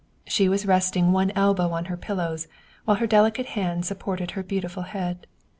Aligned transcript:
She 0.25 0.49
was 0.49 0.65
resting 0.65 1.11
one 1.11 1.29
elbow 1.35 1.69
on 1.73 1.85
her 1.85 1.95
pil 1.95 2.15
lows, 2.15 2.47
while 2.85 2.97
her 2.97 3.05
delicate 3.05 3.45
hand 3.53 3.85
supported 3.85 4.31
her 4.31 4.41
beautiful 4.41 4.81
head. 4.81 5.27